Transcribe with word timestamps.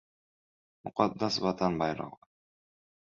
Muqaddasdir 0.87 1.43
Vatan 1.47 1.77
bayrog‘i... 1.83 2.29